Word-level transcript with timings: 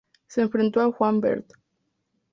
Se 0.25 0.41
enfrentó 0.41 0.81
a 0.81 0.91
Juan 0.91 1.21
Bert. 1.21 1.53